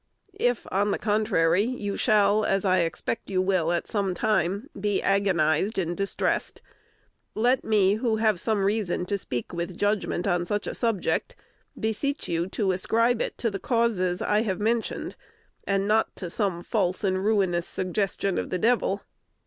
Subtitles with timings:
[0.39, 4.99] If, on the contrary, you shall, as I expect you will at some time, be
[4.99, 6.59] agonized and distressed,
[7.35, 11.35] let me, who have some reason to speak with judgment on such a subject,
[11.79, 15.15] beseech you to ascribe it to the causes I have mentioned,
[15.67, 19.03] and not to some false and ruinous suggestion of the Devil.